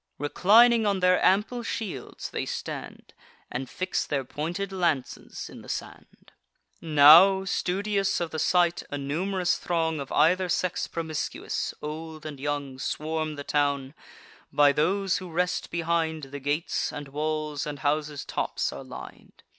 [0.17, 3.13] Reclining on their ample shields, they stand,
[3.51, 6.31] And fix their pointed lances in the sand.
[6.81, 12.79] Now, studious of the sight, a num'rous throng Of either sex promiscuous, old and young,
[12.79, 13.93] Swarm the town:
[14.51, 19.43] by those who rest behind, The gates and walls and houses' tops are lin'd.